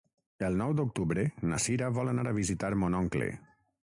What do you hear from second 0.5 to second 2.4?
nou d'octubre na Cira vol anar a